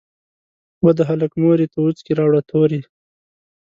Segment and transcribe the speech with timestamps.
[0.83, 2.81] "وه د هلک مورې ته وڅکي راوړه توري".